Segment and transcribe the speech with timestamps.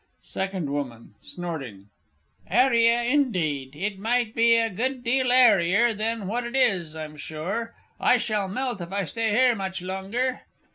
[0.23, 1.89] SECOND WOMAN (snorting).
[2.49, 3.75] Area, indeed!
[3.75, 8.47] It might be a good deal airier than what it is, I'm sure I shall
[8.47, 10.41] melt if I stay here much longer.